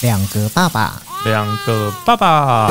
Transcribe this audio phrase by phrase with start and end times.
[0.00, 2.70] 两个爸爸，两个爸爸，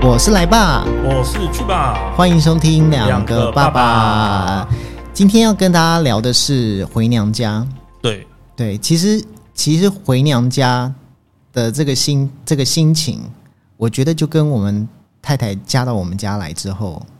[0.00, 2.14] 我是来爸，我是去吧。
[2.16, 4.68] 欢迎收听两个爸爸爸爸。
[5.12, 7.66] 今天要跟大家聊的是回娘家。
[8.00, 10.90] 对，对，其实其实回娘家
[11.52, 13.20] 的这个心这个心情，
[13.76, 14.88] 我觉得就跟我们
[15.20, 17.17] 太太嫁到我们家来之后，然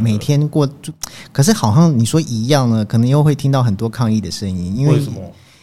[0.00, 0.92] 每天过，就
[1.32, 5.20] 可是好像你说一样呢，可能又会听到很多抗议的声音，因为为什么？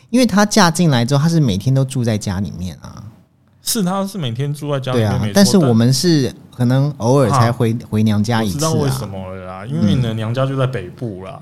[0.10, 3.04] 因为她嫁进来之后，她是每天都住在家里面啊，
[3.62, 9.10] 是她是每天住在家里面，但是我们是可能偶尔才回、回娘家我一次知道为什啊。
[9.12, 11.42] 么了啦，因为你的娘家就在北部啦，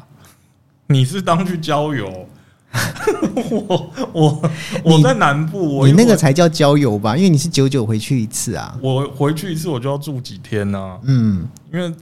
[0.87, 2.27] 你是当去郊游。
[3.51, 4.49] 我我
[4.83, 7.15] 我在南部，我你那个才叫郊游吧？
[7.15, 8.75] 因为你是久久回去一次啊。
[8.81, 11.93] 我回去一次我就要住几天呢、嗯，因为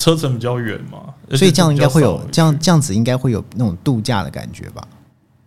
[0.00, 4.88] 车程比较远嘛，所以这样应该会有这样这样子应该会有那种度假的感觉吧？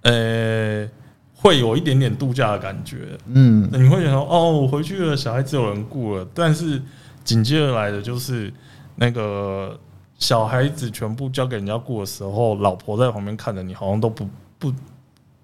[0.02, 0.88] 呃，
[1.34, 3.18] 会有一点点度假的感觉。
[3.26, 6.80] 嗯，你会觉得哦，我回去了，小孩子有人顾了，但是
[7.24, 8.54] 紧接而来的就是
[8.96, 9.76] 那个
[10.20, 14.72] 小孩子全部交给人家顾的时候，老婆在旁边看着你，好像都不不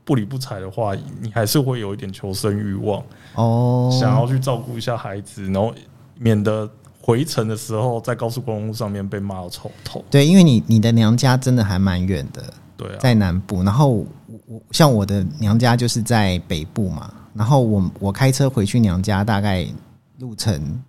[0.05, 5.73] 不理不睬的话，你还是会有一点求生欲望，哦，想要去照顾一下孩子，然后
[6.15, 6.69] 免得
[7.09, 10.05] 回程的时候在高速公路上面被骂到臭头。
[10.11, 14.05] 对，因为你你的娘家真的还蛮远的，对啊，在南部，然后我
[14.45, 19.65] 我像我的娘家就是在北部嘛，然后我我开车回去娘家大概
[20.19, 20.79] 路程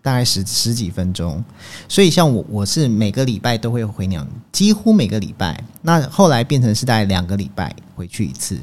[0.00, 1.42] 大概十十几分钟，
[1.88, 8.56] 所以像我我是每个礼拜都会回娘，几乎每个礼拜，那后来变成是大概两个礼拜回去一次，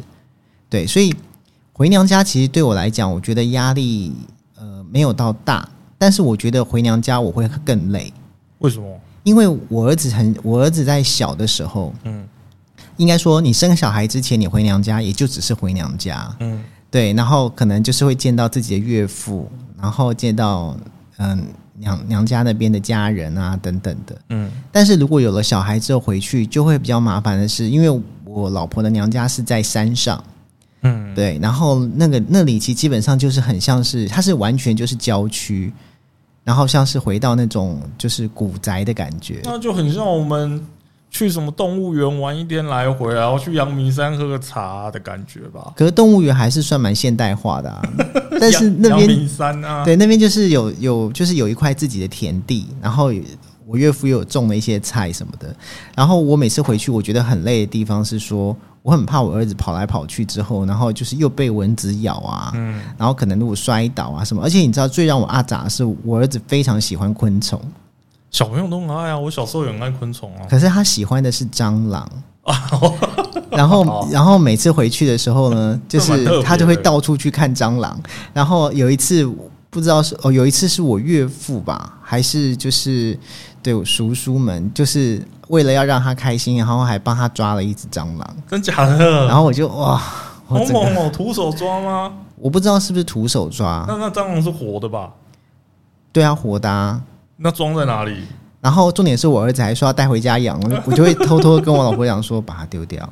[0.70, 1.14] 对，所以
[1.74, 4.16] 回娘家其实对我来讲，我觉得压力
[4.58, 8.14] 呃没有到大，但是我觉得回娘家我会更累，
[8.60, 9.00] 为什么？
[9.24, 11.94] 因为我儿子很我儿子在小的时候。
[12.04, 12.28] 嗯
[12.98, 19.52] 应该说，你生小孩之前，你回娘家也就只是回娘家，嗯对，然后可能就是会见到自己的岳父，
[19.82, 20.78] 然后见到
[21.18, 24.18] 嗯娘娘家那边的家人啊等等的。
[24.30, 30.24] 嗯但是如果有了小孩之后回去，就会比较麻烦的是，因为我老婆的娘家是在山上，
[30.86, 35.74] 嗯，对，然后那个那里其实基本上就是很像是，它是完全就是郊区，
[36.44, 39.42] 然后像是回到那种就是古宅的感觉。
[39.44, 40.64] 那就很像我们
[41.10, 45.74] 去什么动物园玩一天来回，然后去阳明山喝个茶的感觉吧。
[45.76, 47.82] 可是动物园还是算蛮现代化的啊，
[48.40, 53.12] 但是那边阳明山啊，对，那边就是有有就是有一块自己的田地，然后
[53.68, 55.56] 我岳父又有种了一些菜什么的。
[55.96, 64.44] 然后我每次回去，我觉得很累的地方是说，我很怕我儿子跑来跑去之后，然后就是又被蚊子咬啊，嗯，然后可能如果摔倒啊什么。
[64.44, 67.60] 而且你知道最让我阿杂的是，我儿子非常喜欢昆虫，
[68.32, 70.46] 小朋友都很爱啊，我小时候也很爱昆虫啊。
[70.50, 72.10] 可是他喜欢的是蟑螂。
[73.50, 78.00] 然后，然后每次回去的时候呢， 就是他就会到处去看蟑螂。
[78.34, 79.26] 然后有一次
[79.72, 83.18] 不知道是哦，有一次是我岳父吧，还是就是
[83.66, 88.36] 对我叔叔们，就是为了要让他开心，然后还帮他抓了一只蟑螂。
[88.48, 89.26] 真假的？
[89.26, 90.00] 然后我就哇，
[90.48, 91.12] 我整个好猛哦！
[91.12, 92.14] 徒手抓吗？
[92.36, 95.10] 我不知道是不是徒手抓，那那蟑螂是活的吧？
[96.12, 97.02] 对啊，活的、啊。
[97.38, 98.26] 那装在哪里？
[98.62, 103.10] 然后重点是我儿子还说要带回家养，我就我就会偷偷跟我老婆讲说把它丢掉。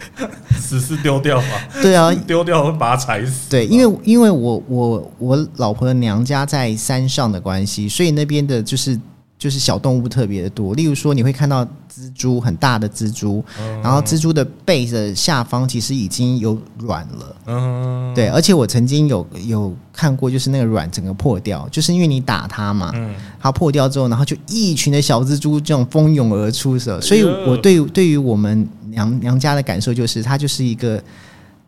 [0.60, 1.46] 死是丢掉吧？
[1.80, 3.48] 对啊，丢掉会把它踩死。
[3.48, 9.00] 对，因为因为我我我老婆的娘家在山上的关系，所以那边的就是
[9.44, 10.74] 就是小动物特别的多。
[10.74, 11.62] 例如说，你会看到
[11.94, 17.36] 蜘蛛很大的蜘蛛，嗯然后蜘蛛的背的下方其实已经有卵了。
[17.44, 30.98] 嗯，对，而且我曾经有有看过，就是那个卵整个破掉，就是因为你打它嘛，嗯，它破掉之后，然后就一群的小蜘蛛这种蜂拥而出所以我对对于我们娘娘家的感受就是，它就是一个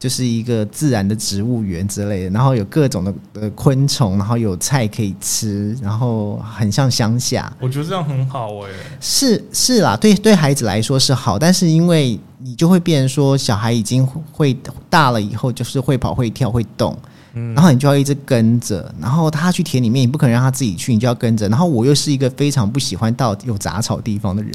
[0.07, 7.53] 就是一个自然的植物园之类的，然后有各种的呃昆虫，然后有菜可以吃，然后很像乡下。
[7.61, 8.69] 我觉得这样很好哎。
[9.01, 14.57] 是是啦，对对孩子来说是好，但是因为你就会变成说，小孩已经会
[14.89, 16.97] 大了以后，就是会跑、会跳、会动，
[17.35, 21.49] 嗯然后你就要一直跟着，然后他去田里面，你不可能让他自己去，你就要跟着。
[21.49, 24.53] 然后我又是一个非常不喜欢到有杂草地方的人，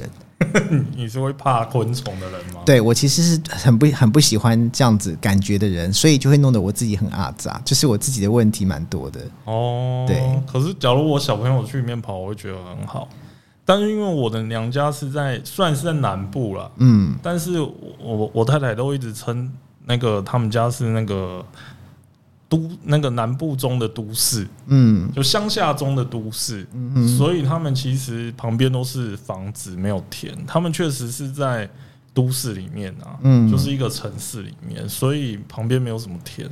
[0.96, 2.60] 你是会怕昆虫的人吗？
[2.64, 9.20] 对我其实是很不很不喜欢这样子感觉的人，所以就会弄得我自己很阿杂，就是我自己的问题蛮多的。
[9.44, 10.22] 哦，对。
[10.46, 13.08] 可是假如我小朋友去里面跑，我会觉得很好。
[13.64, 19.48] 但是因为我的娘家是在，算是在南部了，嗯，但是我我我太太都一直称
[19.86, 21.44] 那个他们家是那个
[22.52, 30.36] 都那个南部中的都市，嗯就乡下中的都市，嗯所以他们其实旁边都是房子，没有田。
[30.46, 31.66] 他们确实是在
[32.12, 36.46] 都市里面啊，嗯就是一个城市里面，所以旁边没有什么田，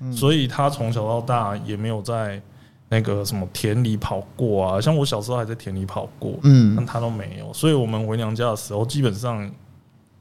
[0.00, 2.42] 嗯所以他从小到大也没有在
[2.88, 4.80] 那个什么田里跑过啊。
[4.80, 7.54] 像我小时候还在田里跑过，嗯但嗯，他都没有。
[7.54, 9.48] 所以我们回娘家的时候，基本上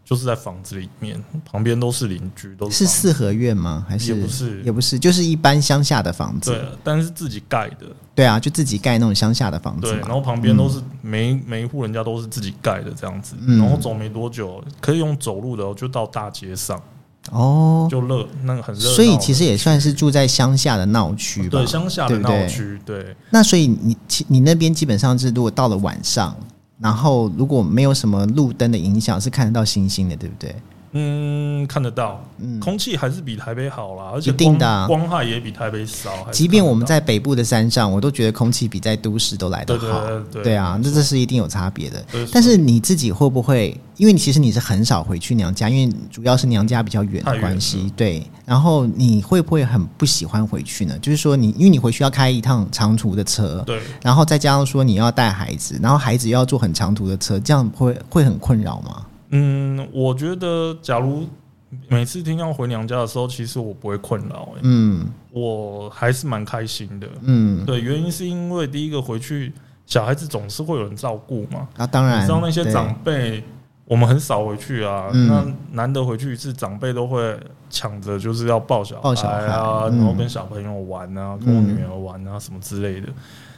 [0.06, 3.86] 就是在房子里面，旁边都是邻居，都是房子四合院吗？
[3.88, 6.52] 还是也不是也不是，就是一般乡下的房子。
[6.52, 16.82] 对，但是自己盖的，对啊，就自己盖那种乡下的房子对，然后旁边都是每一每一户人家都是自己盖的这样子，嗯然后走没多久可以用走路的哦，就到大街上，
[17.32, 21.50] 哦，就热那个很热闹，所以其实也算是住在乡下的闹区吧。
[21.52, 26.36] 对乡下的闹区，对，那所以你其你那边基本上是，如果到了晚上，
[26.80, 30.56] 然后如果没有什么路灯的影响，是看得到星星的，对不对？
[30.94, 40.06] 嗯，看得到，嗯，空气还是比台北好啦，而且一定的啊光光害也比台北少，还是即便看得到我们在北部的山上，我都觉得空气比在都市都来得对对好。
[40.06, 42.04] 对对对啊，那这是一定有差别的。
[42.12, 43.78] 对但是你自己会不会？
[43.98, 47.92] 因为你其实你是很少回去娘家，因为主要是娘家比较远的远关系。
[47.96, 50.98] 对，然后你会不会很不喜欢回去呢？
[51.00, 59.06] 就是说你，因为你回去要开一趟长途的车，对，然后再加上说你要带孩子，然后孩子又要坐很长途的车，这样会会很困扰吗？
[59.36, 61.28] 嗯，我觉得假如
[61.88, 67.08] 每次听要回娘家的时候，其实我不会困扰、欸，嗯我还是蛮开心的。
[67.22, 69.52] 嗯，对，原因是因为第一个回去，
[69.88, 71.68] 小孩子总是会有人照顾嘛。
[71.78, 73.44] 啊，当然，你知道那些对长辈，
[73.86, 75.10] 我们很少回去啊。
[75.12, 77.36] 嗯那难得回去一次，长辈都会
[77.72, 79.10] 抢着就是要抱小孩
[79.48, 83.08] 啊，嗯然后跟小朋友玩啊，跟我女儿玩啊，什么之类的。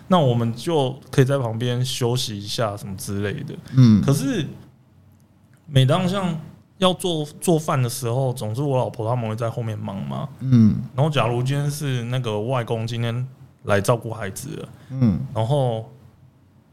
[0.07, 3.53] 那我们就可以在旁边休息一下，什么之类的。
[3.75, 4.45] 嗯可是
[5.67, 6.37] 每当像
[6.77, 10.27] 要做做饭的时候，总是我老婆他们会在后面忙嘛。
[10.39, 13.27] 嗯然后假如今天是那个外公今天
[13.63, 15.89] 来照顾孩子了，嗯，然后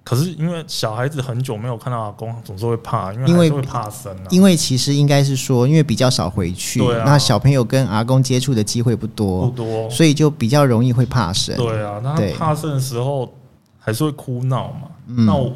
[0.05, 4.27] 可是因为小孩子很久没有看到阿公，总是会怕，因为因为会怕生啊。
[4.31, 11.57] 因为其实应该是说，因为比较少回去，对啊那小朋友跟阿公接触的机会不多不多，所以就比较容易会怕生。
[11.57, 13.33] 对啊，那他怕生的时候
[13.79, 14.89] 还是会哭闹嘛。
[15.07, 15.53] 嗯那我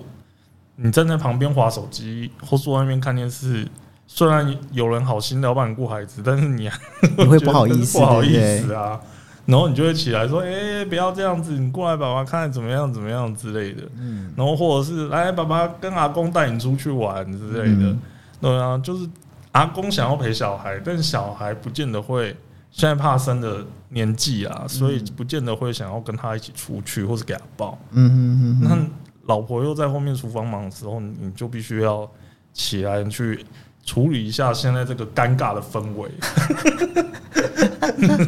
[0.77, 3.67] 你站在旁边划手机，或坐在那边看电视，
[4.07, 6.71] 虽然有人好心的要帮你顾孩子，但是你
[7.17, 9.01] 你会 不好意思，不好意思啊。
[9.47, 17.91] 然后你就会起来说：“哎、不要这样子，你过来，爸爸看怎么样怎么样之类的。”嗯然后或者是来，爸爸跟阿公带你出去玩之类的。
[17.91, 18.01] 嗯
[18.41, 19.09] 对啊，就是
[19.53, 22.37] 阿公想要陪小孩，但是小孩不见得会。
[22.73, 27.79] 现在怕生的年纪啊，所以不见得会想要跟他一起出去，或是给他抱。
[27.93, 28.91] 嗯嗯嗯那嗯，
[29.27, 32.09] 老婆又在后面厨房忙的时候，你就必须要
[32.53, 33.45] 起来去
[33.85, 36.11] 处理一下现在这个尴尬的氛围。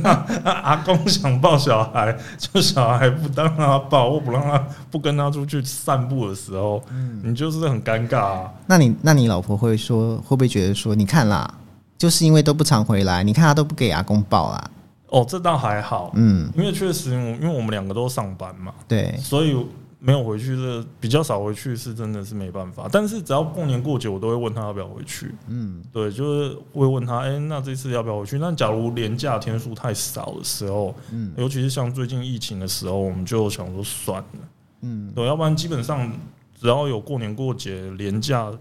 [0.02, 0.10] 那
[0.50, 4.58] 阿公想抱小孩，就小孩不让他抱，或不让他
[4.90, 6.82] 不跟他出去散步的时候，
[7.22, 8.52] 你就是很尴尬啊。
[8.66, 11.52] 那你那你老婆会说，会不会觉得说，你看啦，
[11.98, 14.70] 就是因为都不常回来，你看他都不给阿公抱啦，
[15.08, 19.54] 哦，这倒还好，嗯，因为确实，因为我们两个都上班嘛，对，所以
[20.00, 22.88] 没有回去的比较少回去，是真的是没办法。
[22.90, 25.34] 但是只要过年过节，我都会问他要不要回去。
[25.48, 28.38] 嗯对，就是会问他，哎、那这次要不要回去？
[28.38, 34.48] 那假如连假天数太少的时候，嗯尤其是像最近疫情的时候，我们就想说算了，
[34.82, 36.12] 嗯对，要不然基本上
[36.60, 38.52] 只要有过年过节连假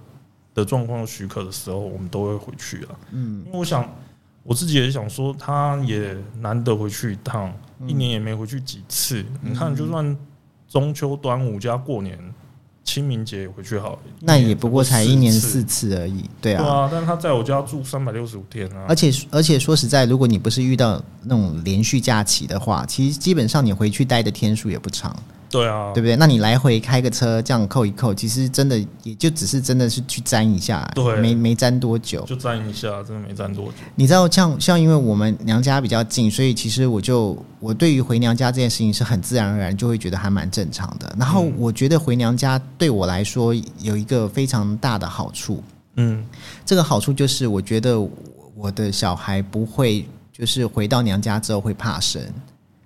[0.55, 2.99] 的状况许可的时候，我们都会回去了。
[3.11, 3.87] 嗯因为我想
[4.41, 7.53] 我自己也想说，他也难得回去一趟，
[7.85, 9.23] 一年也没回去几次。
[9.41, 10.17] 你看，就算
[10.69, 12.17] 中秋、端午加过年、
[12.83, 16.63] 清明节也回去好了，那也不过才一年四次而已，对啊。
[16.63, 18.85] 对啊，但是他在我家住三百六十五天啊。
[18.87, 25.15] 而，且而且说实在，如果你不是遇到那种连续假期的话，其实基本上你回去待的天数也不长，
[25.49, 26.15] 对啊，对不对？
[26.17, 32.25] 那你来回开个车这样扣一扣，其实真的也就只是真的是去粘一下，对没没粘多久。
[32.25, 33.73] 就粘一下，真的没粘多久。
[33.95, 41.15] 你知道，像像因为我们娘家比较近，所以其实我就我对于回娘家这件事情是很自然而然就会觉得还蛮正常的。
[41.17, 45.63] 然后嗯我觉得回娘家对我来说有一个非常大的好处，
[45.95, 46.25] 嗯，
[46.65, 47.97] 这个好处就是我觉得
[48.55, 52.21] 我的小孩不会就是回到娘家之后会怕生。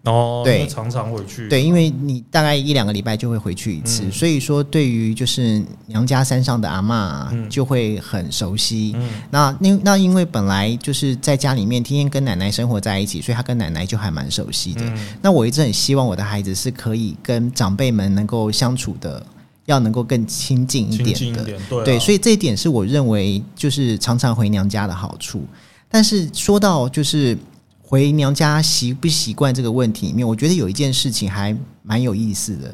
[0.04, 8.94] 然后对常常回去，对，因为你大概一两个礼拜就会回去一次，嗯所以说对于就是娘家山上的阿嬷嗯就会很熟悉。
[8.96, 14.82] 嗯那那那因为本来就是在家里面天天跟奶奶生活在一起，所以他跟奶奶就还蛮熟悉的。
[14.84, 19.24] 嗯那我一直很希望我的孩子是可以跟长辈们能够相处的，
[19.66, 21.46] 要能够更亲近一点的。
[21.86, 25.46] 对，所以这一点是我认为就是常常回娘家的好处。
[25.94, 27.38] 但是说到就是
[27.92, 32.74] 回娘家习不习惯这个问题里面，我觉得有一件事情还蛮有意思的，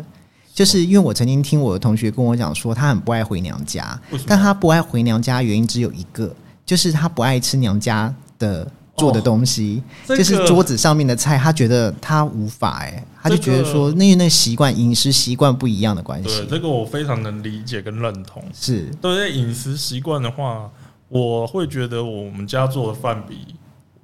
[0.53, 6.31] 就是因为我曾经听我的同学跟我讲说，他很不爱回娘家但他不爱回娘家原因只有一个，
[6.63, 18.43] 就是他不爱吃娘家的做的东西，这个就是桌子上面的菜，他觉得他无法哎、他就觉得说，那那习惯饮食习惯不一样的关对系，这个我非常能理解跟认同。
[18.53, 20.69] 是对在饮食习惯的话，
[21.09, 23.55] 我会觉得我们家做的饭比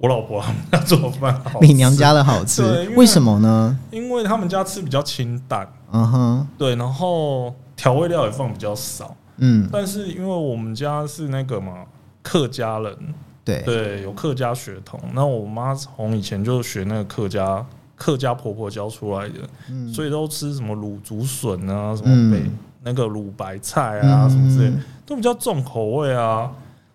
[0.04, 3.78] 我老婆他们家做的饭好吃，比娘家的好吃对，为为什么呢？
[3.90, 9.16] 因为他们家吃比较清淡，嗯哼，对，然后调味料也放比较少。
[9.38, 11.86] 嗯，但是因为我们家是那个嘛
[12.22, 12.94] 客家人，
[13.42, 15.00] 对，对，有客家血统。
[15.14, 17.64] 那我妈从以前就学那个客家
[17.96, 19.36] 客家婆婆教出来的，
[19.70, 19.90] 嗯。
[19.90, 22.30] 所以都吃什么卤竹笋啊，什嗯。
[22.30, 22.50] 么北、
[22.82, 26.52] 那个卤白菜啊，什么之类嗯，都比较重口味啊。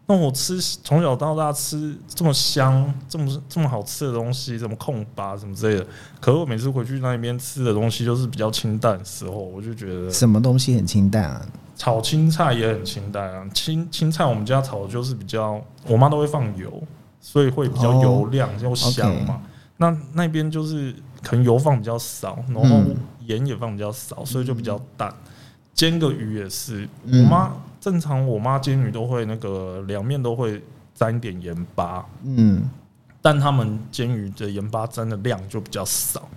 [0.10, 5.86] 那我吃从小到大吃这么香、这么这么好吃的东西，什么控拔什么之类的，
[6.20, 11.46] 可是我每次回去那边吃的东西就是比较清淡的时候，我就觉得什么东西很清淡啊？
[11.76, 13.48] 炒青菜也很清淡啊。
[13.54, 16.82] 青青菜我们家炒的就是比较，我妈都会放油，
[17.22, 19.40] 所以会比较油亮又香嘛。
[19.78, 22.98] 那那边就是可能油放比较少，然后嗯
[23.28, 25.14] 盐也放比较少，所以就比较淡。
[25.80, 30.62] 煎个鱼也是，嗯我妈正常我妈煎鱼都会那个两面都会
[30.94, 32.70] 沾一点盐巴，嗯，
[33.22, 36.28] 但他们煎鱼的盐巴沾的量就比较少。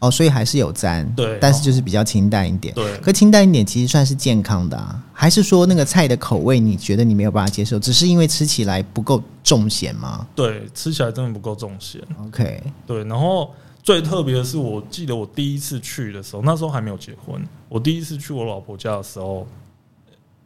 [0.00, 2.74] 哦，所以还是有沾，对但是就是比较清淡一点。
[2.74, 12.02] 对，可清淡一点其实算是健康的啊，还是说那个菜的口味你觉得你没有办法接受，只是因为吃起来不够重咸吗对，吃起来真的不够重咸。
[12.26, 13.50] ？OK，对，然后
[13.84, 17.46] 最特别的是，我记得我第一次去的时候，那时候还没有结婚。
[17.68, 19.46] 我第一次去我老婆家的时候，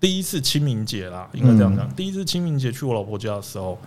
[0.00, 1.88] 第一次清明节啦，应该这样讲。
[1.94, 3.78] 第一次清明节去我老婆家的时候，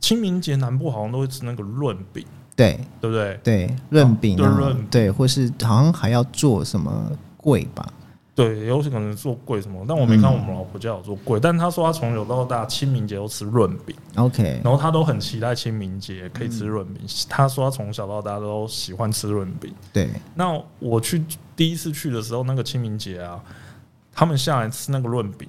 [0.00, 2.24] 清明节南部好像都会吃那个润饼，
[2.56, 3.40] 对对不对？
[3.44, 7.88] 对，润饼啊，对润对，或是好像还要做什么桂吧？
[8.38, 11.40] 对，有可能做贵什么，但我没看我们老婆家有做贵。
[11.40, 17.02] 但她说她从小到大清明节都吃润饼，OK，然后她都很期待清明节可以吃润饼。
[17.28, 19.74] 他说她从小到大都喜欢吃润饼。
[19.92, 21.24] 对，那我去
[21.56, 23.42] 第一次去的时候，那个清明节啊，
[24.12, 25.48] 他们下来吃那个润饼，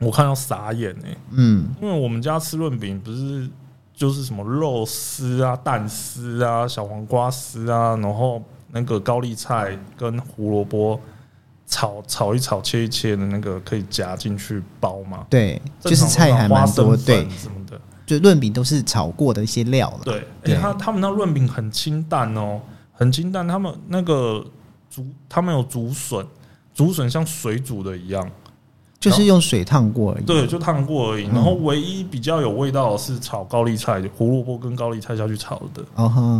[0.00, 3.48] 我看到傻眼哎、嗯因为我们家吃润饼不是
[3.94, 11.00] 就是什么肉丝啊、蛋丝啊、小黄瓜丝啊，然后那个高丽菜跟胡萝卜
[11.66, 17.80] 炒炒一炒、切一切的那个可以夹进去包嘛，对，就是菜还蛮多，对，什么的。
[18.06, 20.00] 就润饼都是炒过的一些料了。
[20.04, 22.60] 对，而对且他他们那润饼很清淡哦，
[22.92, 23.46] 很清淡。
[23.48, 24.46] 他们那个
[24.88, 26.24] 竹，他们有竹笋，
[26.72, 28.30] 竹笋像水煮的一样，
[28.98, 30.24] 就是用水烫过而已。
[30.24, 31.26] 对，就烫过而已。
[31.26, 35.82] 嗯然后唯一比较有味道的是炒高丽菜，胡萝卜跟高丽菜下去炒的，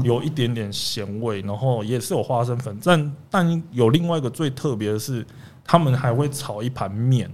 [0.02, 2.76] 有一点点咸味，然后也是有花生粉。
[2.82, 5.24] 但但有另外一个最特别的是，
[5.64, 7.30] 他们还会炒一盘面。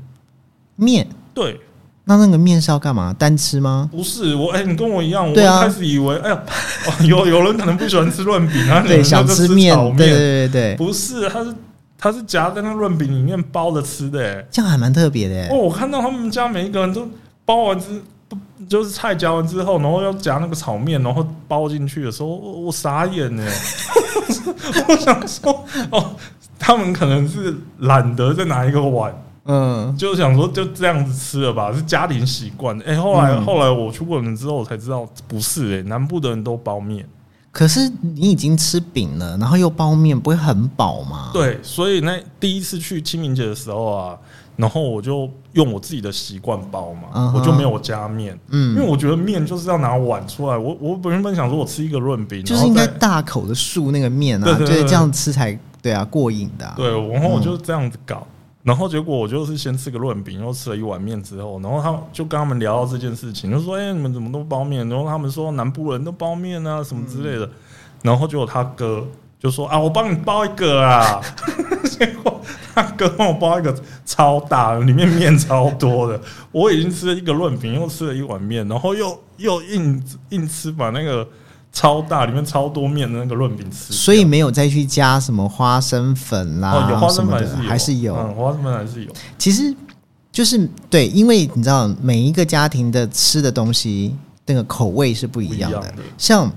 [0.76, 1.60] 面，对，
[2.04, 3.14] 那那个面是要干嘛？
[3.16, 3.88] 单吃吗？
[3.92, 6.42] 不是我，哎、你跟我一样，我一开始以为，哎呀，
[6.86, 11.54] 哦 有有人可能不喜欢吃润饼啊，对，想吃面，对对对对，不是，它是
[12.02, 14.44] 它是夹在那润饼里面包着吃的、欸。
[14.50, 15.56] 这样还蛮特别的哦，。
[15.56, 17.08] 我看到他们家每一个人都
[17.44, 18.36] 包完之，不
[18.68, 23.46] 就是菜夹完之后，然后要夹那个炒面，然后包进去的时候，我我傻眼呢、
[24.88, 26.16] 我想说，哦，
[26.58, 32.76] 他们可能是懒得再拿一个碗，嗯，就想说就这样子吃了吧，是家庭习惯。
[32.80, 37.06] 哎、后来、嗯后来我去问了之后，我才知道不是哎、南部的人都包面。
[37.52, 44.18] 可是你已经吃饼了，然后又包面，不会很饱吗？，对，所以那第一次去清明节的时候啊，
[44.56, 50.56] 然后我就用我自己的习惯包嘛我就没有加面，嗯因为嗯，我觉得面就是要拿碗出来。
[50.56, 56.72] 我我原本想说我吃一个润饼，就是应该大口的漱那个面啊，对对对就是这样吃才对啊，过瘾的啊。
[56.74, 58.26] 对，然后我就这样子搞。
[58.62, 67.50] 然后结果我就是先吃个润饼，又吃了一碗面之后，然后他就跟他们聊到这件事情，就说：“哎、你们怎么都包面？”然后他们说南部人都包面啊，什么之类的。
[68.02, 69.04] 然后结果他哥
[69.40, 71.20] 就说：“啊，我帮你包一个啊。
[71.90, 72.40] ”结果
[72.74, 76.20] 他哥帮我包一个超大的，里面面超多的。
[76.52, 81.26] 我已经吃了一个润饼，又吃了一碗面，然后又又硬硬吃把那个
[81.72, 83.92] 超大里面超多面的那个润饼吃。
[83.92, 88.14] 所以没有再去加什么花生粉啦，哦，有花生粉还是有。
[88.14, 89.12] 嗯，花生粉还是有。
[89.38, 89.74] 其实
[90.30, 94.14] 就是对，因为你知道每一个家庭的吃的东西
[94.44, 95.94] 那个口味是不一样的。
[96.18, 96.52] 像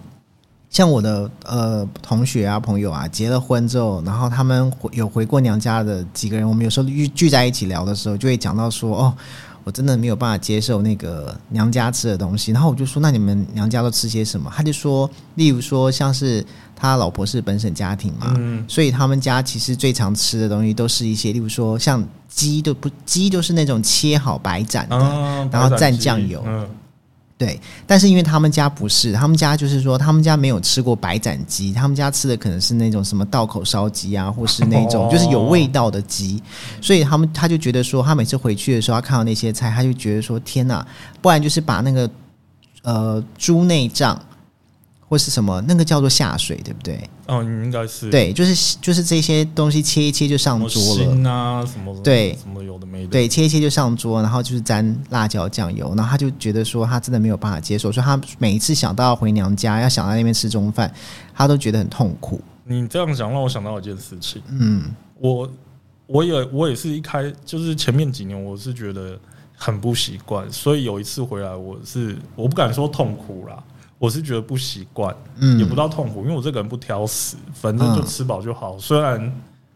[0.70, 9.14] 像我的呃同学啊朋友啊，结了婚之后，然后他们回有回过娘家的几个人，我们有时候聚聚在一起聊的时候，就会讲到说哦。
[9.66, 12.54] 我真的没有办法接受那个娘家吃的东西。
[12.54, 14.50] 然后我就说，那你们娘家都吃些什么？
[14.56, 26.68] 他就说，例如说像是他老婆是本省家庭嘛，嗯所以他们家其实最常吃的东西都是一些，例如说像鸡都不鸡都是那种切好白斩的，啊，然后蘸酱油嗯，
[27.38, 35.10] 对，但是因为他们家不是，他们家就是说，他们家没有吃过白斩鸡，他们家吃的可能是那种什么道口烧鸡啊，或是那种哦。
[35.12, 36.42] 就是有味道的鸡，
[36.82, 40.88] 所以他们他就觉得说，他每次回去的时候，他看到那些菜，他就觉得说，天哪，
[41.22, 42.10] 不然就是把那个
[42.84, 44.18] 呃猪内脏
[45.16, 47.00] 或是什么那个叫做下水，对不对？
[47.26, 51.66] 哦，你应该是对，就是就是这些东西切一切就上桌了。
[51.66, 60.94] 什么对什么有的没的，对，切一切就上桌，然后就是沾辣椒酱油，然后他就觉得说他真的没有办法接受，所以他每一次想到要回娘家，要想到那边吃中饭，
[61.34, 62.42] 他都觉得很痛苦。
[62.66, 65.50] 你这样讲让我想到一件事情，嗯我
[66.08, 69.18] 我也我也是一开就是前面几年我是觉得
[69.56, 73.45] 很不习惯，所以有一次回来我是我不敢说痛苦啦，
[73.98, 78.78] 我是觉得不习惯，嗯，也不到痛苦，因为我这个人不挑食，反正就吃饱就好。
[78.78, 79.20] 虽然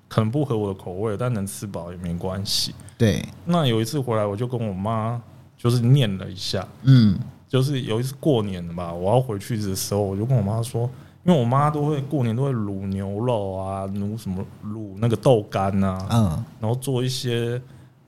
[0.08, 2.76] 可能不合我的口味，但能吃饱也没关系。
[2.98, 5.22] 对，那有一次回来，我就跟我妈
[5.58, 10.90] 就是念了一下，嗯就是有一次过年了吧，我要回去的时候，我就跟我妈说，
[11.24, 17.60] 因为我妈都会过年都会卤牛肉啊，卤什么卤那个豆干啊，嗯然后做一些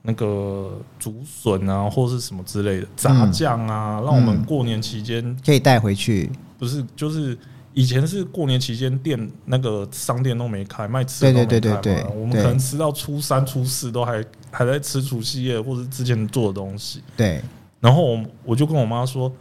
[0.02, 6.30] 那个竹笋啊，或是什么之类的炸酱啊，让我们嗯过年期间可以带回去。
[6.58, 7.36] 不是就是。
[7.74, 17.02] 以前是过年期间店那个商店都没开，卖吃的都没开对对嘛我们可能吃到初三、初四都还还在吃除夕夜或者之前做的东西。
[17.16, 17.40] 对，
[17.80, 19.32] 然后我我就跟我妈说，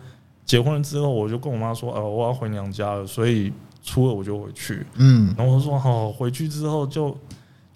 [0.45, 3.51] 结婚了之后，我就跟我妈说，呃，我要回娘家了，所以
[3.83, 4.85] 初二我就回去。
[4.95, 7.13] 嗯然后我就说，好、回去之后就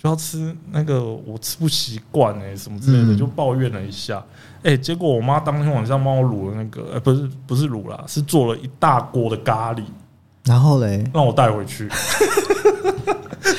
[0.06, 4.24] 就要吃那个我吃不习惯哎，什么之类的，嗯就抱怨了一下。
[4.62, 9.82] 哎、结果我妈当天晚上帮我卤了那个，呃，不是不是卤啦，是做了一大锅的咖喱，
[10.44, 11.90] 然后嘞，让我带回去。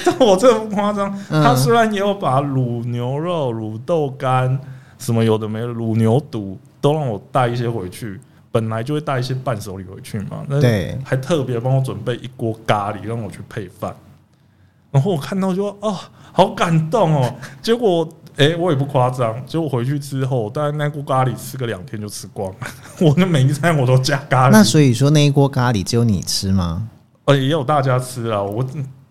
[0.05, 4.57] 但 我这不夸张，嗯他虽然也有把卤牛肉、卤豆干
[4.99, 8.21] 什么有的没的，卤牛肚都让我带一些回去。
[8.53, 13.95] 本来就会带一些伴手礼回去嘛，那对还特别帮我准备一锅咖喱让我去配饭。
[14.97, 15.95] 然后我看到就哦，
[16.33, 17.35] 好感动哦。
[17.61, 22.57] 结果哎、我也不夸张，结果回去之后，大概那锅咖喱吃个两天就吃光了。
[23.01, 24.53] 我的每一餐我都加咖喱。
[24.53, 26.89] 那所以说那一锅咖喱只有你吃吗？
[27.27, 28.65] 呃，也有大家吃啊，我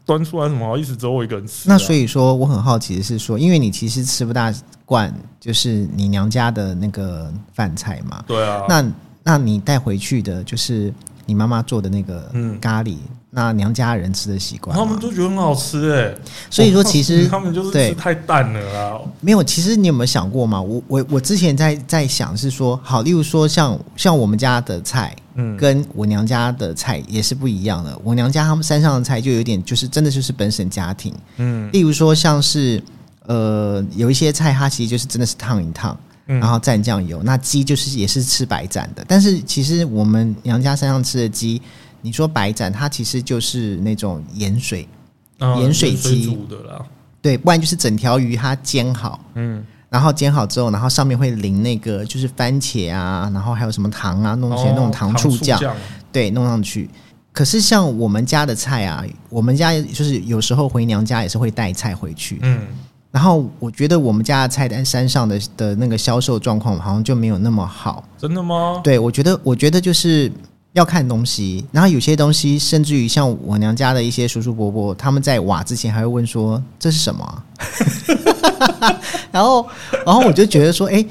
[0.06, 4.54] 端出来什么好意思只有我一个人吃啊、那所以说我很好奇的是说，因为你其实吃不大
[4.86, 8.86] 惯，就是你娘家的那个饭菜嘛，对啊，那
[9.24, 10.94] 那你带回去的就是
[11.26, 12.60] 你妈妈做的那个嗯。
[12.60, 12.98] 咖喱，
[13.32, 16.16] 那娘家人吃的习惯吗他们都觉得很好吃哎、
[16.50, 17.90] 所以说其实 他们就是对。
[17.90, 19.00] 吃太淡了啊。
[19.22, 20.62] 没有，其实你有没有想过嘛？
[20.62, 27.98] 我我我之前在在想是说，好，例如说像像我们家的菜，嗯，跟我娘家的菜也是不一样的。
[28.04, 31.70] 我娘家他们山上的菜就有点就是真的就是本省家庭，嗯。
[31.74, 32.82] 例如说像是
[33.26, 37.22] 呃有一些菜它其实就是真的是烫一烫，嗯然后蘸酱油。
[37.24, 41.62] 那鸡就是也是吃白斩的，但是其实我们娘家山上吃的鸡，
[42.02, 44.88] 你说白斩，它其实就是那种盐水，
[45.40, 46.86] 啊盐水鸡煮的啦。
[47.22, 49.20] 对，不然就是整条鱼它煎好。
[49.34, 55.76] 嗯，然后煎好之后，然后上面会淋那个就是番茄啊，然后还有什么糖啊，弄些那种哦糖醋酱，酱，
[56.12, 56.90] 对，弄上去。
[57.32, 62.40] 可是像我们家的菜啊，我们家就是有时候回娘家也是会带菜回去。
[62.44, 62.62] 嗯，
[63.16, 68.04] 然后我觉得我们家的菜单山上的的那个销售状况好像就没有那么好。
[68.18, 68.82] 真的吗？
[68.84, 70.30] 对我觉得，我觉得就是
[70.74, 79.00] 要看东西，然后有些东西甚至于像我娘家的一些叔叔伯伯，他们在瓦之前还会问说这是什么、啊，
[79.32, 79.66] 然后
[80.06, 81.06] 然后我就觉得说，哎、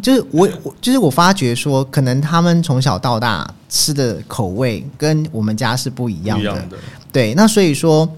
[0.00, 6.78] 就是我我就是我发觉说，可能他们从小到大吃的口味跟我们家是不一样的，一样的。
[7.12, 8.08] 对，那所以说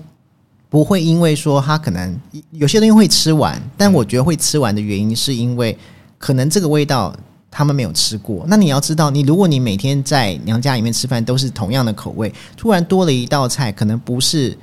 [0.72, 2.18] 不会因为说他可能
[2.52, 5.76] 有些东西会吃完，但我觉得会吃完的原因是因为
[6.16, 7.14] 可能这个味道
[7.50, 8.46] 他们没有吃过。
[8.48, 14.56] 那你要知道，你如果你每天在娘家里面吃饭都是同样的口味，突然多了一道菜，可能不是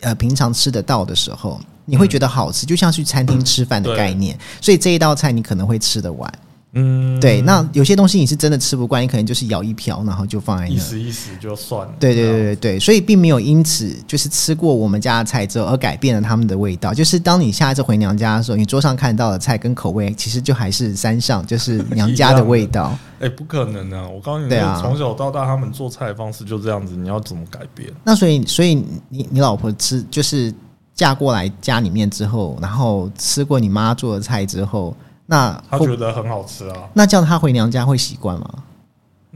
[0.00, 4.38] 呃平常吃得到的时候，你会觉得好吃，就像去餐厅吃饭的概念。
[4.60, 6.30] 所以这一道菜你可能会吃得完。
[6.74, 10.70] 嗯，对，那有些东西你是真的吃不惯，你可能就是舀一瓢，然后就放在那。
[10.70, 11.94] 意思意思就算了。
[12.00, 16.92] 对对对对对，所以并没有因此就是吃过我们家的菜之后而改变了他们的味道。
[16.92, 22.96] 就是当你下一次回娘家的时候，你桌上看到的菜跟口味，其实就还是山上就是娘家的味道。
[23.20, 24.06] 哎、不可能啊！
[24.06, 27.88] 我告诉你，对啊从小到大他们做菜的方式就这样子，你要怎么改变？
[28.02, 28.74] 那所以，所以
[29.08, 30.52] 你你老婆吃就是
[30.94, 34.94] 嫁过来家里面之后，然后吃过你妈做的菜之后，
[35.26, 36.76] 那他觉得很好吃啊。
[36.94, 38.50] 那叫他回娘家会习惯吗？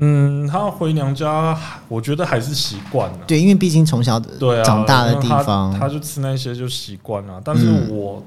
[0.00, 3.18] 嗯，他回娘家，我觉得还是习惯了。
[3.26, 7.40] 对，因为毕竟从小对啊，长大的地方，他就吃那些就习惯了。
[7.44, 8.22] 但是嗯我，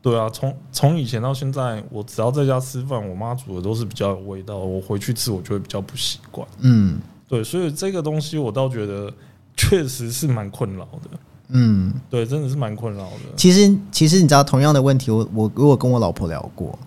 [0.00, 6.46] 对啊，从从以前到现在，我只要在家吃饭，我妈煮的都是比较有味道，我回去吃我就会比较不习惯。
[6.60, 9.12] 嗯对，所以这个东西我倒觉得
[9.56, 11.18] 确实是蛮困扰的。
[11.48, 13.34] 嗯，对，真的是蛮困扰的。
[13.36, 16.78] 其实其实你知道，同样的问题，我我我有跟我老婆聊过，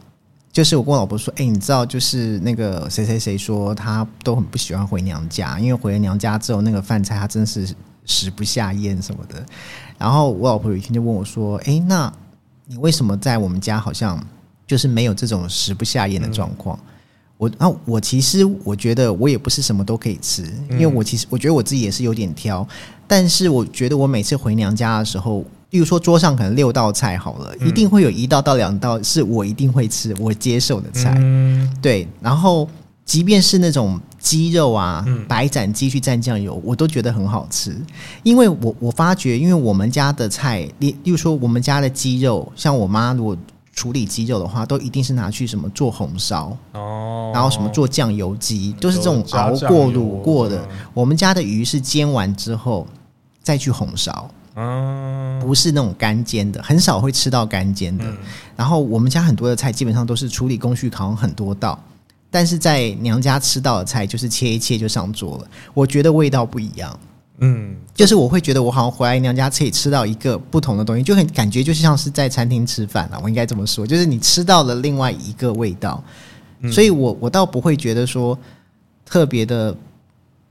[0.51, 7.73] 就是我跟我老婆说，哎、你知道，就是那个谁谁谁说他都很不喜欢回娘家，因为回了娘家之后，那个饭菜他真是
[8.05, 9.45] 食不下咽什么的。
[9.97, 12.11] 然后我老婆有一天就问我说，哎、那
[12.65, 14.21] 你为什么在我们家好像
[14.67, 16.77] 就是没有这种食不下咽的状况？
[17.37, 22.67] 我啊，我其实我觉得我也不是什么都可以吃，因为我其实我觉得我自己也是有点挑，
[23.07, 27.67] 但是我觉得我每次回娘家的时候，例如说桌上可能六道菜好了，嗯。
[27.67, 32.69] 一定会有一道到两道是我一定会吃、我接受的菜，嗯，对，然后
[33.03, 35.25] 即便是那种鸡肉啊，嗯。
[35.27, 37.75] 白斩鸡去蘸酱油，我都觉得很好吃。
[38.23, 43.36] 因为我我发觉，因为我们家的菜，例例如说我们家的鸡肉，像我妈如果
[43.73, 50.77] 处理鸡肉的话，都一定是拿去什么做红烧，哦，然后什么做酱油鸡，都是这种熬过、卤过的嗯。
[50.93, 52.86] 我们家的鱼是煎完之后
[53.41, 58.03] 再去红烧，嗯，不是那种干煎的，很少会吃到干煎的。
[58.05, 58.17] 嗯
[58.57, 61.81] 然后我们家很多的菜基本上都是处理工序好像很多道，
[62.29, 66.99] 但是在娘家吃到的菜就是切一切就上桌了，我觉得味道不一样。
[67.39, 76.03] 嗯，就是我会觉得我好像回来娘家可以吃到一个不同的东西，就很感觉就像是在餐厅吃饭了，我应该这么说，就是你吃到了另外一个味道，
[76.59, 78.37] 嗯所以我我倒不会觉得说
[79.03, 79.75] 特别的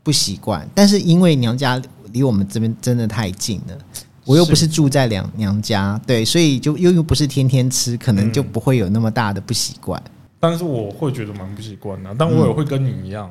[0.03, 1.81] 不习惯，但是因为娘家
[2.13, 3.79] 离我们这边真的太近了。
[4.27, 8.49] 我又不是住在娘娘家，对，所以就又又不是天天吃，可能就嗯。
[8.53, 10.01] 不会有那么大的不习惯。
[10.39, 13.31] 但是我会觉得蛮不习惯的，但我也会跟你一样，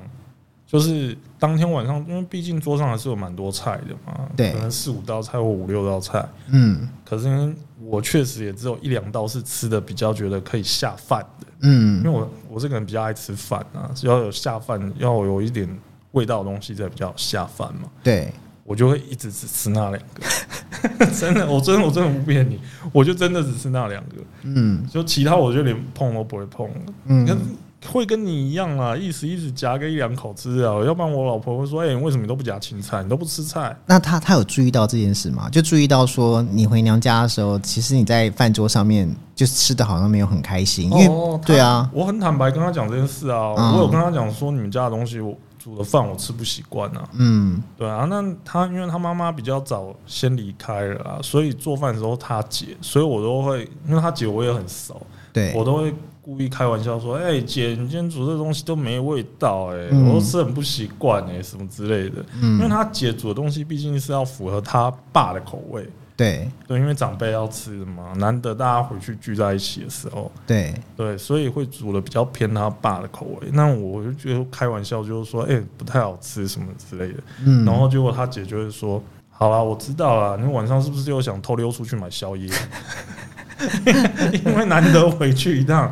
[0.68, 4.52] 就是当天晚上，因为毕竟桌上还是有蛮多菜的嘛，对。
[4.52, 6.90] 可能四五道菜或五六道菜，嗯。
[7.06, 11.98] 可是因为我确实也只有一两道是吃的比较觉得可以下饭的，嗯。
[11.98, 15.70] 因嗯为我我这个人比较爱吃饭啊，要有下饭，要有一点
[16.12, 17.90] 味道的东西才比较下饭嘛。
[18.04, 18.34] 对，
[18.70, 22.60] 我就会一直只吃那两个， 真的，我真的我真的不骗你，
[22.94, 26.70] 我就真的只吃那两个，嗯就其他我就连碰都不会碰。
[27.08, 27.58] 跟嗯，
[27.92, 33.02] 会跟你一样啊，意思意思夹个一两口吃啊，要不然我老婆会说：“哎、你为什么你都不夹青菜？
[33.02, 35.50] 你都不吃菜那他他有注意到这件事吗？
[35.50, 47.08] 就注意到说你回娘家的时候，其实你在饭桌上面就吃的好像没有很开心，因为、哦对啊，我很坦白跟他讲这件事啊，嗯我有跟他讲说，你们家的东西我煮的饭我吃不习惯啊。
[47.14, 47.62] 嗯。
[47.78, 55.00] 对啊，那他因为他妈妈比较早先离开了啊，所以做饭的时候他姐，所以我都会，因为他姐我也很熟，
[55.32, 60.08] 对，我都会故意开玩笑说：“哎、姐，你今天煮这东西都没味道、哎、嗯。
[60.08, 73.48] 我都吃很不习惯，哎，什么之类的。”因为嗯他姐煮的东西毕竟是要符合他爸的口味，对对，因为长辈要吃的嘛，难得大家回去聚在一起的时候，对，对，所以会煮的比较偏他爸的口味。
[73.54, 79.02] 那我就觉得开玩笑就是说：“哎、不太好吃什么之类的。”嗯，然后结果他姐就会说
[79.32, 82.52] ：“好啦，我知道啦，你晚上是不是又想偷溜出去买宵夜？
[84.44, 85.90] 因为难得回去一趟，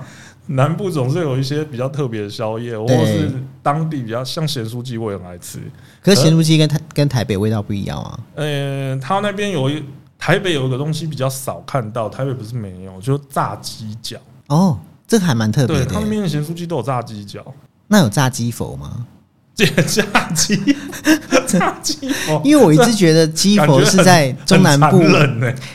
[0.47, 3.31] 南部总是有一些比较特别的宵夜，或者是
[3.63, 5.59] 当地比较像咸酥鸡，我也很爱吃。
[6.01, 8.19] 可是咸酥鸡跟台跟台北味道不一样啊。
[8.35, 9.83] 呃，他那边有一
[10.17, 14.17] 台北有一个东西比较少看到，台北不是没有，就是炸鸡脚。
[14.47, 14.77] 哦，
[15.07, 15.89] 这个还蛮特别，的耶。
[15.91, 17.45] 他们面的咸酥鸡都有炸鸡脚。
[17.87, 19.05] 那有炸鸡佛吗？
[19.57, 20.55] 这炸鸡，
[21.47, 24.99] 炸鸡哦，因为我一直觉得鸡佛是在中南部。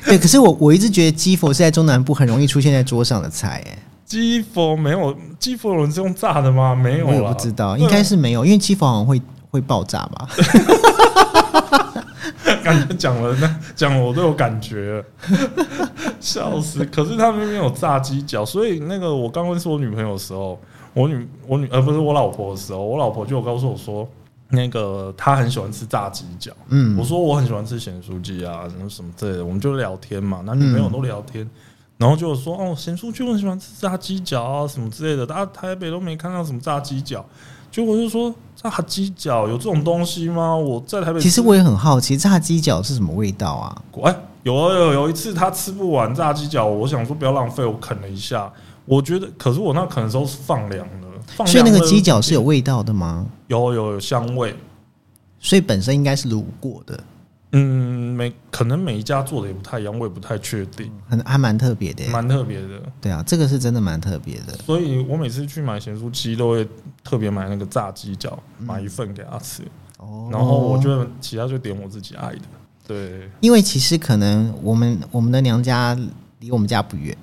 [0.05, 6.77] 对，可是我我一直觉得鸡佛是在中南部很容易出现在桌上的菜，哎，鸡佛没有，鸡佛有人是用炸的吗？
[6.77, 10.29] 没有我也不知道，应该是没有，因为鸡佛好像会会爆炸吧？
[12.63, 15.05] 感觉讲了那讲了我都有感觉了，
[16.21, 16.85] 笑死！
[16.87, 20.59] 可是他们那边有炸鸡脚，所以那个我刚认识我女朋友的时候，
[20.95, 24.09] 我女我女呃不是我老婆的时候，我老婆就有告诉我说，
[24.51, 26.53] 那个她很喜欢吃炸鸡脚。
[26.69, 31.49] 嗯我说我很喜欢吃咸酥鸡啊，什么什么之类的，我们就聊天嘛，男女朋友都聊天。
[31.99, 35.25] 然后就有说哦，咸酥鸡我很喜欢吃炸鸡脚啊，什么之类的。
[35.25, 37.25] 大家台北都没看到什么炸鸡脚，
[37.71, 40.55] 结果就说炸鸡脚有这种东西吗？
[40.55, 43.83] 我在台北，其实我也很好奇，炸鸡脚是什么味道啊？
[44.05, 48.51] 哎，有啊有有一次他吃不完炸鸡脚，我想说不要浪费，我啃了一下，
[48.85, 53.27] 我觉得，可是我那啃的时候是放凉的，放所以那个鸡脚是有味道的吗？
[53.49, 54.55] 有有有香味，
[55.41, 56.99] 所以本身应该是卤过的。
[57.53, 62.07] 嗯，每可能每一家做的也不太一样，我也不太确定，很还蛮特别的。
[62.09, 62.83] 蛮特别的。
[63.01, 64.55] 对啊，这个是真的蛮特别的。
[64.65, 66.67] 所以我每次去买咸酥鸡都会
[67.05, 69.63] 特别买那个炸鸡脚，买一份给他吃，
[69.99, 72.43] 哦然后我就其他就点我自己爱的。
[72.87, 75.97] 对，因为其实可能我们我们的娘家
[76.41, 77.17] 离我们家不远，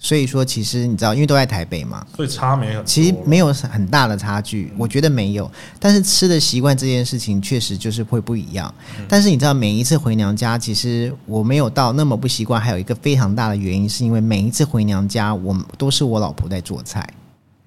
[0.00, 2.82] 所以说其实你知道，因为都在台北嘛，所以差没有。
[2.84, 5.50] 其实没有很大的差距，我觉得没有。
[5.80, 8.72] 但是吃的习惯这件事情确实就是会不一样。
[9.08, 17.04] 但是你知道，每一次回娘家，其实我没有到那么不习惯，还有一个非常大的原因，是因为每一次回娘家，我们都是我老婆在做菜，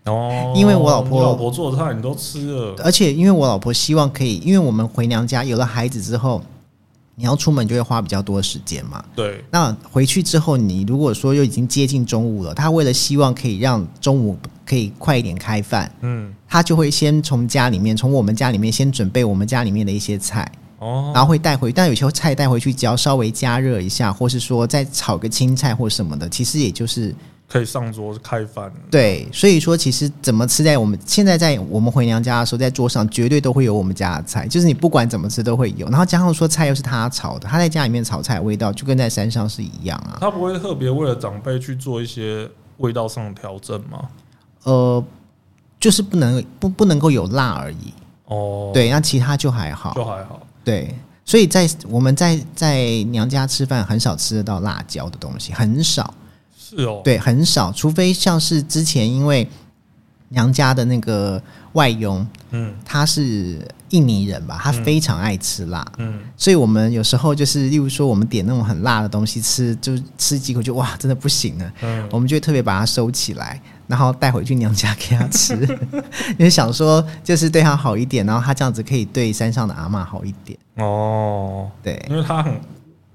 [0.06, 6.41] 哦，因为我老婆你老婆做的菜你都吃了，而且因为我老婆希望可以，因为我们回娘家有了孩子之后，
[7.22, 9.04] 你要出门就会花比较多的时间嘛。
[9.16, 21.72] 对，那回去之后，你如果说又已经接近中午了，他为了希望可以让中午可以快一点开饭，嗯，他就会先从家里面，从我们家里面先准备我们家里面的一些菜，哦，然后会带回。
[21.72, 27.14] 但有些菜带回去，只要稍微加热一下，或是说再炒个青菜或什么的，其实也就是
[27.52, 28.72] 可以上桌开饭。
[28.90, 29.28] 对。
[29.34, 35.90] 所以说，其实怎么吃，在我们现在在我们回娘家的时候，在桌上绝对都会有我们家的菜，就是你不管怎么吃都会有。
[35.90, 40.18] 然后加上说菜又是他炒的，他在家里面炒菜的味道就跟在山上是一样啊。
[40.22, 44.10] 他不会特别为了长辈去做一些味道上的调整吗？
[44.64, 45.04] 呃，
[45.80, 47.94] 就是不能不不能够有辣而已。
[48.26, 49.94] 哦，，对，那其他就还好。
[49.94, 50.40] 就还好。
[50.64, 56.14] 对，所以在我们在在娘家吃饭很少吃得到辣椒的东西，很少。
[56.78, 59.48] 是哦，，对，很少，除非像是之前因为
[60.30, 61.42] 娘家的那个
[61.74, 65.86] 外佣，嗯他是印尼人吧，他嗯非常爱吃辣。
[65.98, 71.74] 嗯，所以我们有时候就是，例如说我们点那种很辣的东西吃，就吃几口就哇，真的不行了。
[71.82, 75.54] 嗯我们就会特别把它收起来，然后带回去娘家给他吃，
[76.38, 80.58] 因为想说就是对他好一点，然后他这样子可以对山上的阿嬷好一点。
[80.78, 82.58] 哦，对，因为他很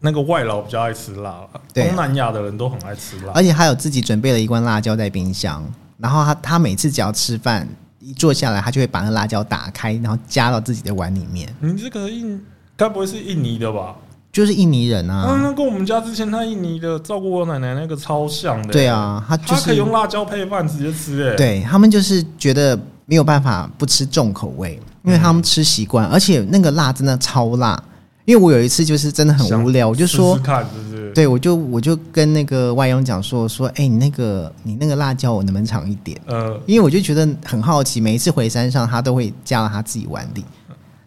[0.06, 1.40] 那个外劳比较爱吃辣
[1.74, 3.32] 东南亚的人都很爱吃辣。
[3.34, 5.64] 而且他有自己准备了一罐辣椒在冰箱，
[5.98, 11.52] 然后他他每次只要吃饭一坐下来，他就会把那辣椒打开，然后加到自己的碗里面。
[11.58, 12.40] 你这个印
[12.76, 13.96] 该不会是印尼的吧？
[14.30, 18.72] 就是印尼人啊，啊，那跟我们家之前他印尼的照顾我奶奶那个超像的。
[18.72, 27.82] 对，啊，他就是他可以用辣椒配饭直接吃，哎，，对他们就是觉得没有办法不吃重口味，因为他们吃习惯，而且那个辣真的超辣。
[28.26, 36.20] 因为我有一次就是真的很无聊，我就说试试，看，是不是？，对我就我就跟那个外佣讲说说，哎、你那个你那个辣椒我能不能尝一点？
[36.26, 40.44] 呃，因为我就觉得很好奇，每一次回山上他都会加到他自己碗里。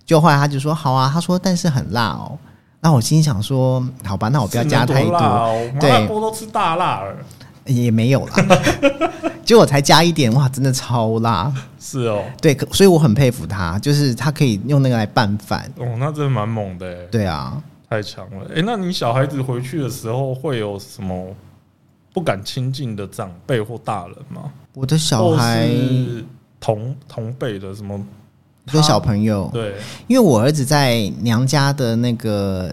[0.05, 2.37] 就后来他就说好啊，他说但是很辣哦。
[2.81, 7.13] 那我心想说，好吧，那我不要加太多辣哦，麻对辣锅都吃大辣了。
[7.65, 8.35] 也没有啦。
[9.49, 11.51] 结果我才加一点，哇，真的超辣。
[11.79, 15.67] 是哦，对，所以我很佩服他，就是他可以用那个来拌饭。
[15.77, 17.59] 哦，那真的蛮猛的，哎，对啊，
[17.89, 18.45] 太强了。
[18.55, 21.35] 哎，那你小孩子回去的时候会有什么
[22.13, 24.51] 不敢亲近的长辈或大人吗？
[24.75, 26.23] 我的小孩，是
[26.59, 27.99] 同同辈的什么？
[28.67, 29.73] 说小朋友，对，
[30.05, 32.71] 因为我儿子在娘家的那个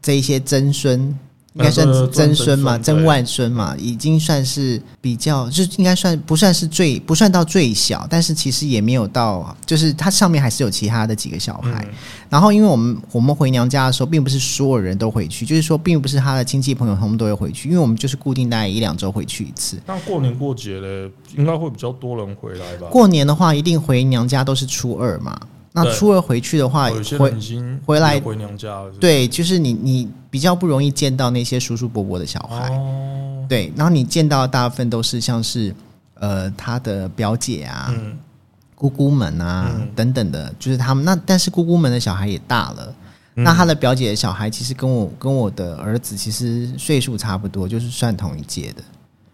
[0.00, 1.14] 这一些曾孙，
[1.58, 11.86] 应该算呃曾孙嘛，曾外孙嘛，已经算是比较，就应该算不算是最不算到最小，但是其实也没有到，就是他上面还是有其他的几个小孩。
[11.90, 11.94] 嗯
[12.28, 19.80] 然后，因为我们我们回娘家的时候，并不是所有人都回去，就是说，并不是他的亲戚朋友他们都会回去，因为我们就是固定大概一两周回去一次。
[19.86, 22.88] 那过年过节嘞，应该会比较多人回来吧？
[22.90, 25.38] 过年的话，一定回娘家都是初二嘛。
[25.76, 35.74] 那初二回去的话，有些回人已经回来回娘家对，就是你你比较不容易见到那些叔叔伯伯的小孩，哦，对，然后你见到的大部分都是像是
[36.14, 38.16] 呃他的表姐啊、嗯，
[38.74, 39.86] 姑姑们啊、嗯。
[39.94, 42.94] 等等的，就是他们那但是姑姑们的小孩也大了。
[43.34, 43.44] 嗯。
[43.44, 48.82] 那他的表姐的小孩其实跟我跟我的儿子其实岁数差不多，就是算同一届的。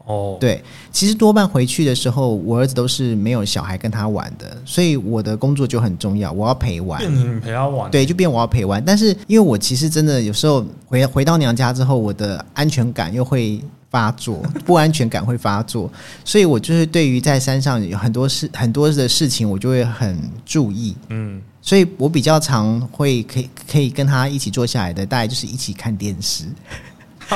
[0.04, 6.98] 哦，对，其实多半回去的时候，我儿子都是没有小孩跟他玩的，所以我的工作就很重要，我要陪玩。
[6.98, 8.84] 变成陪他玩，对，就变我要陪玩。
[8.84, 13.60] 但是因为我其实真的有时候回回到娘家之后，我的安全感又会
[13.90, 15.88] 发作，不安全感会发作，
[16.24, 20.96] 所以我就是对于在山上有很多事 很多的事情，我就会很注意。
[21.10, 26.44] 嗯，所以我比较常会可以可以跟他一起坐下来的，大概就是一起看电视。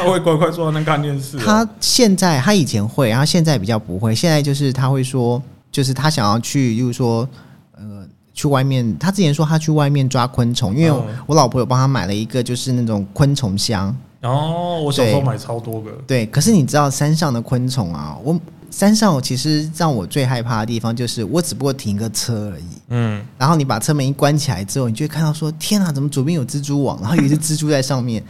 [0.02, 4.14] 他会乖乖坐在那看电视哦，他现在他以前会，然后现在比较不会。
[4.14, 7.28] 现在就是他会说，就是他想要去，就是说，
[7.76, 8.96] 呃，去外面。
[8.98, 13.94] 他之前说他去外面抓昆虫，因为嗯我老婆有帮他买了一个，就是那种昆虫箱。
[14.22, 18.38] 哦我小时候买超多个，对，可是你知道山上的昆虫啊，我
[18.70, 22.64] 山上其实让我最害怕的地方就是，我只不过停个车而已。
[22.88, 27.00] 嗯，然后你把车门一关起来之后，你就会看到说：“天啊，怎么左边有蜘蛛网？
[27.00, 28.22] 然后有一只蜘蛛在上面。”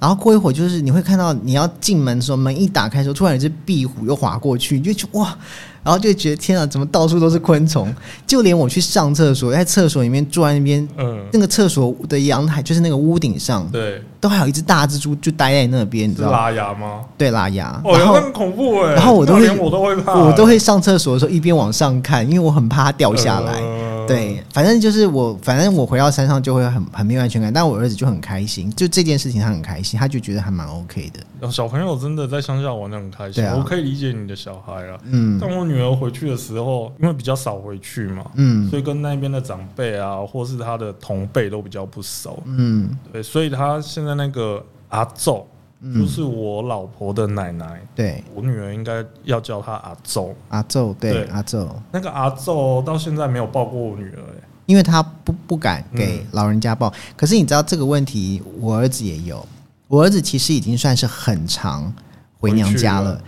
[0.00, 5.36] 然后过一会儿，就是你会看到你要进门的时候，门一打开的时候，突然有只壁虎又划过去，你就觉得哇，
[5.82, 7.92] 然后就觉得天啊，怎么到处都是昆虫？
[8.24, 17.00] 就连我去上厕所，在厕所里面坐在那边，嗯，那个厕所的阳台就是那个屋顶上，对，都还有一只大蜘蛛就待在那边，你知道拉牙吗？
[17.16, 17.80] 对，拉牙。
[17.84, 23.54] 哦，然后很恐怖哎，然后我都会我都会怕，我都会上厕所的时候一边往上看，因为我很怕它掉下来。
[23.54, 31.20] 呃对，反正就是我，反正我回到山上就会很很没有安全感，但我儿子就很开心，就这件事情他很开心，他就觉得还蛮 OK 的。
[31.40, 34.98] 哦小朋友真的在乡下玩的很开心，啊我可以理解你的小孩啊。
[35.04, 42.42] 嗯但我女儿回去的时候，因为比较少回去嘛，嗯所以跟那边的长辈啊，或是她的同辈都比较不熟。
[42.46, 45.44] 嗯对，所以她现在那个阿昼，
[45.80, 46.00] 嗯。
[46.00, 50.32] 就是我老婆的奶奶，对，我女儿应该要叫她阿昼。
[50.48, 51.24] 阿昼对对。
[51.26, 56.26] 阿昼，那个阿昼到现在没有抱过我女儿、欸，因为他不不敢给嗯。
[56.32, 56.92] 老人家抱。
[57.16, 59.46] 可是你知道这个问题，我儿子也有，
[59.86, 61.92] 我儿子其实已经算是很长
[62.38, 63.12] 回娘家了。
[63.12, 63.24] 回去了，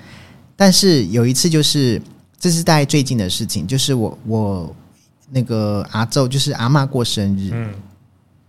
[0.56, 2.00] 但是有一次就是
[2.38, 4.76] 这是大概最近的事情，就是我我
[5.30, 7.72] 那个阿昼就是阿嬷过生日，嗯，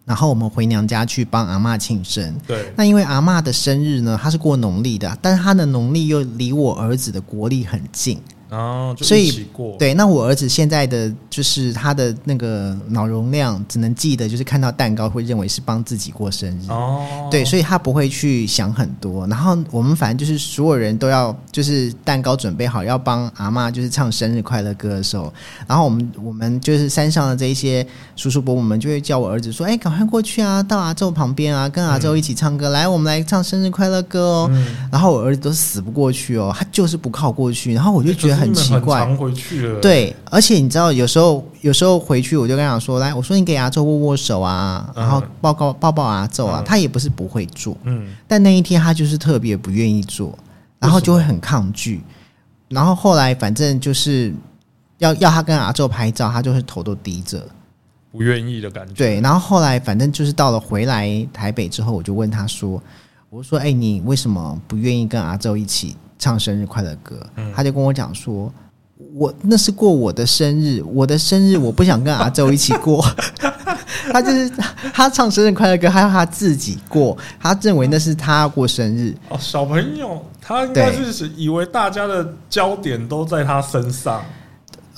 [0.04, 2.36] 然后我们回娘家去帮阿妈庆生。
[2.48, 8.20] 对，那因为阿妈的生日呢，她是过农历的，但是她的农历又离我儿子的国历很近，
[8.52, 9.48] 然后就所以
[9.80, 16.70] 对，那我儿子现在的就是他的那个脑容量只能记得，就是看到蛋糕会认为是帮自己过生日。
[16.70, 19.26] 哦，对，所以他不会去想很多。
[19.28, 25.32] 然后我们反正就是所有人都要，就是蛋糕准备好，要帮阿妈就是唱生日快乐歌的时候，
[25.66, 27.88] 然后我们我们就是山上的这一些
[28.18, 34.50] 叔叔伯伯们就会叫我儿子说：“哎，赶快过去啊，到阿昼旁边啊，跟阿昼一起唱歌，来，我们来唱生日快乐歌哦。
[34.52, 39.00] 嗯，然后我儿子都死不过去哦，他就是不靠过去，然后我就觉得可是你们奇怪。
[39.00, 46.62] 常回去了，，对，而且你知道，有时候有时候回去，我就跟他说：“来，我说你给阿昼握握手啊，嗯然后抱抱抱抱阿昼啊。
[46.62, 50.38] 嗯他也不是不会做，嗯，但那一天他就是特别不愿意做，
[50.80, 52.02] 然后就会很抗拒。
[52.70, 54.34] 然后后来反正就是
[55.00, 57.46] 要要他跟阿昼拍照，他就是头都低着。
[58.12, 62.82] 不愿意的感觉，对，然后后来反正就是到了回来台北之后，我就问他说
[63.32, 68.54] ：“我说，哎、你为什么不愿意跟阿周一起唱生日快乐歌？”嗯他就跟我讲说
[69.14, 73.04] ：“我那是过我的生日，我的生日我不想跟阿昼一起过。
[74.14, 74.50] ”他就是
[74.94, 79.16] 他唱生日快乐歌，他要他自己过，他认为那是他过生日。
[79.30, 84.24] 哦，小朋友他应该是以为大家的焦点都在他身上，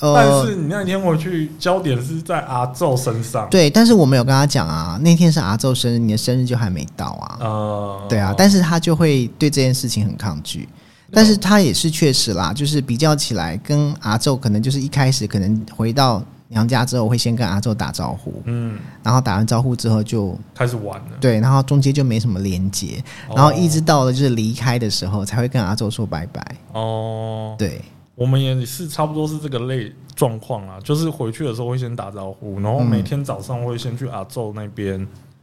[0.00, 7.38] 但呃，是你那天回去，焦点是在阿昼身上，对，但是我没有跟他讲啊，那天是阿昼生日，你的生日就还没到啊。
[7.40, 10.68] 呃，对啊，但是他就会对这件事情很抗拒。
[11.12, 23.34] 但是他也是确实啦，就是比较起来，跟阿昼可能就是一开始可能回到娘家之后，会先跟阿昼打招呼，嗯，然后打完招呼之后就开始玩了，对，然后中间就没什么连接，哦。
[23.36, 26.44] 然后一直到了就是离开的时候，才会跟阿昼说拜拜。
[26.72, 27.80] 哦，对，
[28.14, 32.86] 我们也是差不多是这个类状况啦，就是回去的时候会先打招呼，然后嗯。
[32.88, 35.00] 每天早上会先去阿昼那边，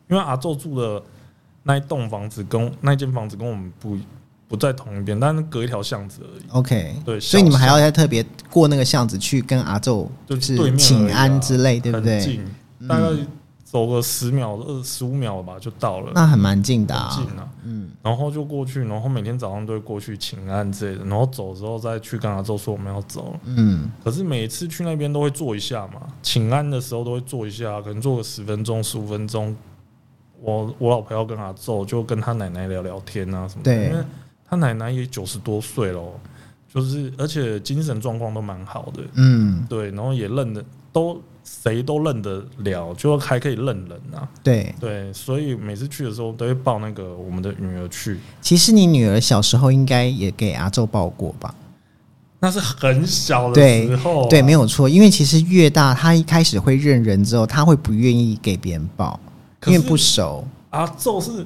[0.09, 1.01] 因为阿昼住的
[1.63, 3.97] 那一栋房子跟那间房子跟我们不
[4.51, 6.41] 不在同一边，但是隔一条巷子而已。
[6.49, 12.41] OK，对所以你们还要再特别过那个巷子去跟阿昼就是请安之类，对不很对？
[12.85, 13.07] 大概
[13.63, 17.09] 走个十秒、二十五秒吧就到了，那很蛮近的啊。
[17.15, 17.47] 近啊。
[17.63, 23.39] 嗯，然后就过去，然后每天早上都会过去请安之类的，然后走之后再去跟阿周说我们要走了。
[23.45, 29.55] 嗯，可是每次去那边都会坐一下嘛，请安的时候都会坐一下，可能坐个十分钟、十五分钟。
[30.43, 34.03] 我我老婆要跟阿周就跟他奶奶聊聊天啊什么的，对因为
[34.51, 36.01] 他奶奶也九十多岁了，
[36.73, 40.61] 就是而且精神状况都蛮好的，嗯，对，然后也认得
[40.91, 44.75] 都谁都认得了，就还可以认人啊，对。
[44.77, 51.55] 对，所以每次去的时候都会抱那个我们的女儿去，其实你女儿小时候应该也给阿昼抱过吧？
[52.41, 54.89] 那是很小的时候啊、对，没有错。
[54.89, 59.17] 因为其实越大，她一开始会认人之后，她会不愿意给别人抱，
[59.67, 60.45] 因为不熟。
[60.71, 61.45] 阿昼是，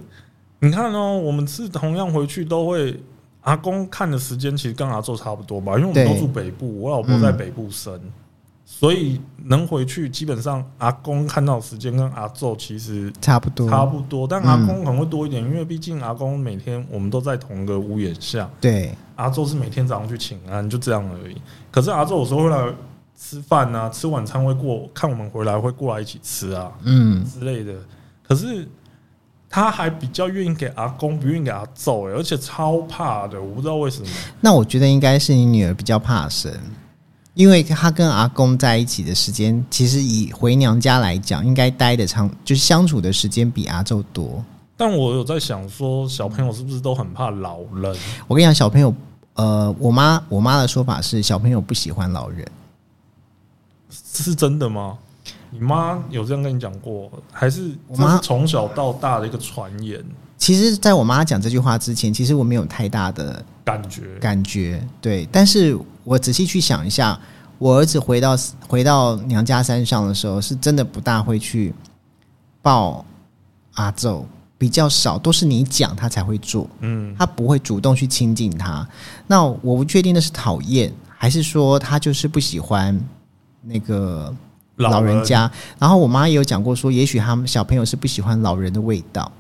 [0.60, 3.00] 你看哦，我们是同样回去都会，
[3.42, 8.00] 阿公看的时间其实跟阿昼差不多吧，因为我们都住北部，我老婆在北部生，
[8.66, 21.36] 所以能回去基本上阿公看到的时间跟阿昼其实差不多，差不多，但阿公可能会多一点，因为毕竟阿公每天我们都在同一个屋檐下，对，阿昼是每天早上去请安，就这样而已。
[21.70, 22.74] 可是阿昼有时候会来
[23.16, 26.72] 吃饭啊，吃晚餐会过看我们回来会过来一起吃啊。
[26.84, 27.74] 嗯，之类的。
[28.28, 28.68] 可是
[29.50, 34.08] 他还比较愿意给阿公，不愿意给他揍、欸，而且超怕的，我不知道为什么。
[34.42, 36.52] 那我觉得应该是你女儿比较怕生，
[37.34, 44.44] 因为她跟阿公在一起的时间，其实以回娘家来讲，应该待的长，就是相处的时间比阿宙多。
[44.76, 47.96] 但我有在想说，小朋友是不是都很怕老人？
[48.28, 48.94] 我跟你讲，小朋友，
[49.36, 52.46] 呃，我妈我妈的说法是，小朋友不喜欢老人。
[53.90, 54.98] 是真的吗？
[55.58, 60.04] 你妈有这样跟你讲过，还是我妈从小到大的一个传言
[60.38, 64.02] 其实，在我妈讲这句话之前，其实我没有太大的感觉？
[64.20, 65.26] 感觉，对。
[65.32, 67.18] 但是我仔细去想一下，
[67.58, 68.36] 我儿子回到
[68.68, 71.74] 回到娘家山上的时候，是真的不大会去
[72.62, 73.04] 抱
[73.76, 74.26] 阿宙，
[74.58, 78.86] 比较少，都是你讲他才会做，嗯，他不会主动去亲近他。
[79.28, 83.00] 那我不确定那是讨厌，还是说他就是不喜欢
[83.62, 84.36] 那个
[84.78, 85.50] 老人家。
[85.80, 89.32] 然后我妈也有讲过说，也许他们小朋友是不喜欢老人的味道。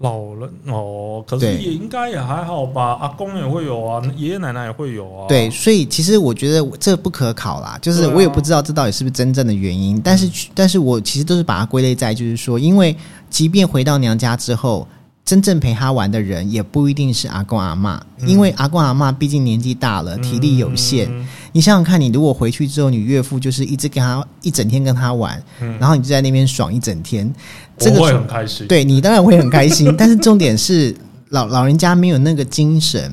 [0.00, 2.98] 老人哦，可是对也应该也还好吧。
[3.00, 5.26] 阿公也会有啊，爷爷奶奶也会有啊。
[5.26, 12.94] 对，所以其实我觉得这不可考啦，就是我也不知道这到底是不是真正的原因，但是但是我其实都是把它归类在，就是说，因为
[13.30, 14.86] 即便回到娘家之后，
[15.26, 21.06] 真正陪他玩的人也不一定是阿公阿嬷，因为阿公阿妈毕竟年纪大了，体力有限。
[21.10, 25.78] 嗯你想想看，你如果回去之后，你岳父就是一直跟他一整天跟他玩，嗯。
[25.78, 27.34] 然后你就在那边爽一整天，
[27.78, 28.66] 这个我会很开心。
[28.68, 30.94] 对你当然会很开心， 但是重点是
[31.30, 33.10] 老老人家没有那个精神，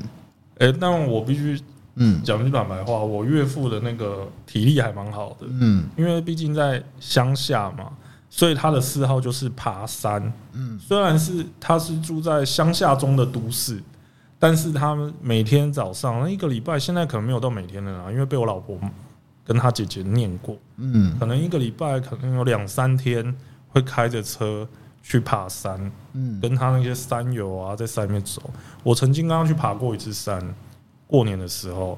[0.58, 1.58] 哎、但我必须
[1.94, 2.20] 嗯。
[2.22, 5.84] 讲句坦白话，我岳父的那个体力还蛮好的，嗯。
[5.96, 7.86] 因为毕竟在乡下嘛，
[8.36, 10.20] 所以他的嗜好就是爬山。
[10.54, 13.80] 嗯，虽然是他是住在乡下中的都市，
[14.40, 18.76] 但是他们每天早上那一个礼拜，现在可能没有到每天了啦，因为被我老婆
[19.44, 21.16] 跟他姐姐念过，嗯。
[21.16, 23.32] 可能一个礼拜可能有两三天
[23.68, 24.66] 会开着车
[25.00, 28.42] 去爬山，嗯，跟他那些山友啊在山里面走。
[28.82, 30.42] 我曾经刚刚去爬过一次山，
[31.06, 31.96] 过年的时候，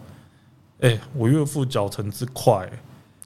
[0.81, 2.71] 哎、我岳父脚程之快、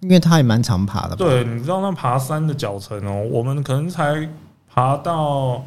[0.01, 1.17] 因为他也蛮常爬的吧？
[1.17, 4.29] 对，你知道那爬山的脚程哦，我们可能才
[4.73, 5.63] 爬到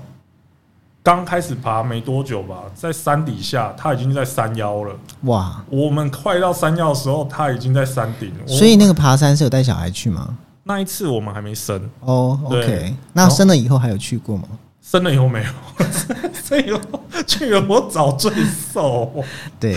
[1.03, 4.95] 刚开始爬没多久吧，在山底下他已经在山腰了。
[5.23, 8.47] 哇，我们快到山腰的时候，他已经在山顶了。
[8.47, 10.37] 所以那个爬山是有带小孩去吗？
[10.63, 14.47] 那一次我们还没生，哦对，OK，那生了以后还有去过吗？
[14.85, 15.45] 生了以后没有，
[16.43, 16.79] 生以后
[17.25, 18.31] 去了我找罪
[18.73, 19.11] 受，
[19.59, 19.75] 对，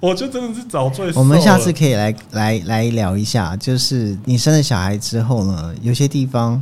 [0.00, 1.20] 我就真的是找罪受。
[1.20, 6.60] 我们下次可以来来来聊一下，就是你生了小孩之后呢，有些地方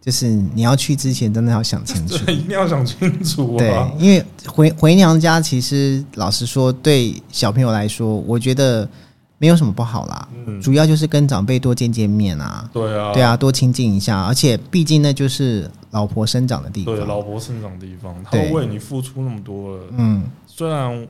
[0.00, 2.16] 就是你要去之前真的要想清楚。
[2.30, 8.86] 一定要想清楚对啊。，因为回回娘家，其实老实说，对小朋友来说，我觉得
[9.38, 10.28] 没有什么不好啦。
[10.46, 14.22] 嗯，主要就是跟长辈多见见面啊，对啊，对啊，多亲近一下。
[14.24, 21.06] 而且毕竟那就是老婆生长的地方对，老婆生长的地方，他对为你付出那么多了，嗯，虽然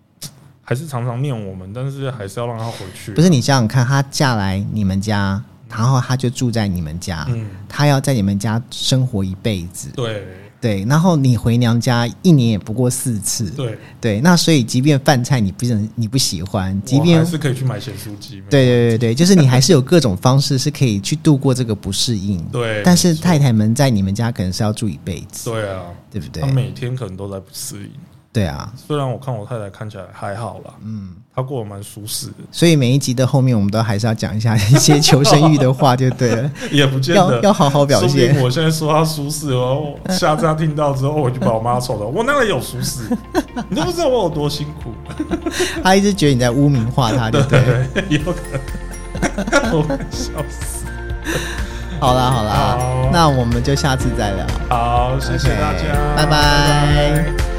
[0.64, 3.12] 还是常常念我们，但是还是要让她回去。
[3.12, 9.88] 不是你想想看，她嫁来你们家，然后她就住在你们家，嗯，她要在你们家生活一辈子。
[9.94, 10.24] 对
[10.62, 18.36] 对，然后你回娘家一年也不过四次，对，对，那所以即便饭菜你不是你不喜欢，即便还是可以去买咸酥鸡。
[18.36, 22.40] 没对对对对，就是你还是有各种方式是可以去度过这个不适应。
[22.44, 26.46] 对，但是太太们在你们家可能是要住一辈子，对啊，对不对她？
[26.52, 27.90] 每天可能都在不适应。
[28.32, 38.40] 对啊，虽然我看我太太看起来还好啦，嗯，她过得蛮舒适的，所以每一集的后面我们都还是要讲一下一些求生欲的话，就对了， 也不见得要好好表现。
[38.40, 43.00] 我现在说她舒适，哦，下次她听到之后，我就把我妈臭了，我哪里有舒适？
[43.68, 44.90] 你都不知道我有多辛苦。
[45.82, 47.60] 他一直觉得你在污名化他， 对不对？
[47.92, 48.40] 对，有可
[49.60, 50.86] 能，我会笑死。
[52.00, 54.46] 好啦好啦好，那我们就下次再聊。
[54.70, 55.82] 好，谢谢大家，
[56.16, 57.51] 拜拜拜拜